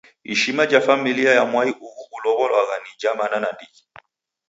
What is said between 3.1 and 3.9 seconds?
mana nandighi.